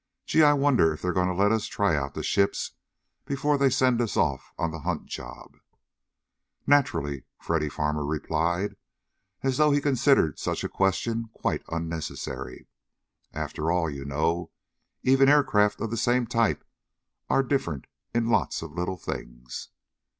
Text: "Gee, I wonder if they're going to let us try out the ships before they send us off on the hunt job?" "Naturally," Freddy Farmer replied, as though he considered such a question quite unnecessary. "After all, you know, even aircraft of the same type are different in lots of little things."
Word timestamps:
"Gee, 0.25 0.41
I 0.41 0.53
wonder 0.53 0.91
if 0.91 0.99
they're 1.03 1.13
going 1.13 1.27
to 1.27 1.33
let 1.35 1.51
us 1.51 1.67
try 1.67 1.95
out 1.95 2.15
the 2.15 2.23
ships 2.23 2.71
before 3.23 3.55
they 3.55 3.69
send 3.69 4.01
us 4.01 4.17
off 4.17 4.51
on 4.57 4.71
the 4.71 4.79
hunt 4.79 5.05
job?" 5.05 5.57
"Naturally," 6.65 7.25
Freddy 7.37 7.69
Farmer 7.69 8.03
replied, 8.03 8.77
as 9.43 9.57
though 9.57 9.69
he 9.69 9.79
considered 9.79 10.39
such 10.39 10.63
a 10.63 10.69
question 10.69 11.29
quite 11.33 11.61
unnecessary. 11.69 12.65
"After 13.31 13.71
all, 13.71 13.91
you 13.91 14.03
know, 14.03 14.49
even 15.03 15.29
aircraft 15.29 15.79
of 15.81 15.91
the 15.91 15.97
same 15.97 16.25
type 16.25 16.63
are 17.29 17.43
different 17.43 17.85
in 18.11 18.25
lots 18.27 18.63
of 18.63 18.71
little 18.71 18.97
things." 18.97 19.69